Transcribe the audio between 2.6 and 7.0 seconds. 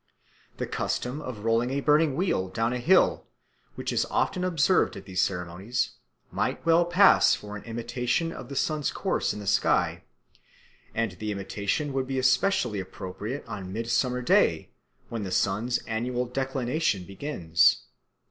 a hill, which is often observed at these ceremonies, might well